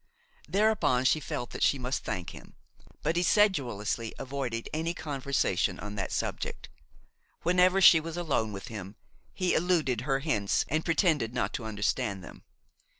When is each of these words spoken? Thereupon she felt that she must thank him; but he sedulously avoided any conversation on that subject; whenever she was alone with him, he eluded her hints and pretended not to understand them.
Thereupon 0.47 1.05
she 1.05 1.19
felt 1.19 1.51
that 1.51 1.61
she 1.61 1.77
must 1.77 2.03
thank 2.03 2.31
him; 2.31 2.55
but 3.03 3.15
he 3.15 3.21
sedulously 3.21 4.15
avoided 4.17 4.67
any 4.73 4.95
conversation 4.95 5.79
on 5.79 5.93
that 5.93 6.11
subject; 6.11 6.69
whenever 7.43 7.79
she 7.81 7.99
was 7.99 8.17
alone 8.17 8.51
with 8.51 8.65
him, 8.69 8.95
he 9.31 9.53
eluded 9.53 10.01
her 10.01 10.17
hints 10.21 10.65
and 10.69 10.83
pretended 10.83 11.35
not 11.35 11.53
to 11.53 11.65
understand 11.65 12.23
them. 12.23 12.41